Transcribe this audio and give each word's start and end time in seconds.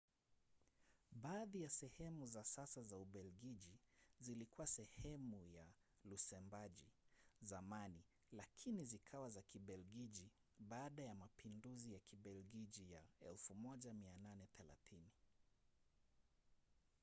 baadhi 1.11 1.61
ya 1.61 1.69
sehemu 1.69 2.25
za 2.25 2.43
sasa 2.43 2.83
za 2.83 2.97
ubelgiji 2.97 3.75
zilikuwa 4.19 4.67
sehemu 4.67 5.41
ya 5.47 5.65
lusembagi 6.05 6.85
zamani 7.41 8.03
lakini 8.31 8.85
zikawa 8.85 9.29
za 9.29 9.41
kibelgiji 9.41 10.31
baada 10.59 11.03
ya 11.03 11.15
mapinduzi 11.15 11.93
ya 11.93 11.99
kibelgiji 11.99 12.91
ya 12.93 13.03
1830 13.23 15.01